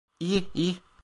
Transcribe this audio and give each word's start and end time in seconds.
İyi, 0.19 0.51
iyi. 0.53 0.77